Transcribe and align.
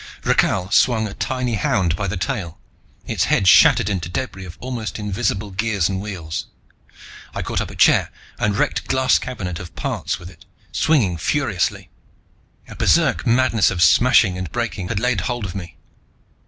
Rakhal 0.23 0.71
swung 0.71 1.07
a 1.07 1.13
tiny 1.13 1.53
hound 1.53 1.95
by 1.95 2.07
the 2.07 2.17
tail. 2.17 2.57
Its 3.05 3.25
head 3.25 3.47
shattered 3.47 3.87
into 3.87 4.09
debris 4.09 4.45
of 4.45 4.57
almost 4.59 4.97
invisible 4.97 5.51
gears 5.51 5.87
and 5.87 6.01
wheels. 6.01 6.47
I 7.35 7.43
caught 7.43 7.61
up 7.61 7.69
a 7.69 7.75
chair 7.75 8.09
and 8.39 8.57
wrecked 8.57 8.79
a 8.79 8.83
glass 8.87 9.19
cabinet 9.19 9.59
of 9.59 9.75
parts 9.75 10.17
with 10.17 10.31
it, 10.31 10.43
swinging 10.71 11.17
furiously. 11.17 11.91
A 12.67 12.75
berserk 12.75 13.27
madness 13.27 13.69
of 13.69 13.83
smashing 13.83 14.39
and 14.39 14.51
breaking 14.51 14.87
had 14.87 14.99
laid 14.99 15.21
hold 15.21 15.45
on 15.45 15.55
me. 15.55 15.77